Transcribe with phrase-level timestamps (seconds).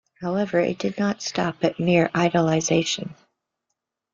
[0.19, 3.13] However, it did not stop at mere idolisation.